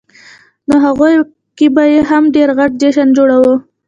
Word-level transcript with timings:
نوهغې 0.69 1.11
کې 1.57 1.67
به 1.75 1.83
یې 1.91 1.99
هم 2.09 2.23
ډېر 2.35 2.49
غټ 2.57 2.71
جشن 2.81 3.07
جوړاوه. 3.17 3.53